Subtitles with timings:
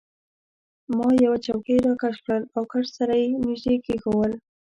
[0.95, 4.31] ما یوه چوکۍ راکش کړل او کټ سره يې نژدې کښېښوول.